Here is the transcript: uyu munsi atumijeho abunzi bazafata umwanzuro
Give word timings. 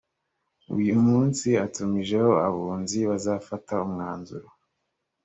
uyu 0.77 0.95
munsi 1.05 1.47
atumijeho 1.65 2.31
abunzi 2.47 2.99
bazafata 3.09 3.73
umwanzuro 3.85 4.47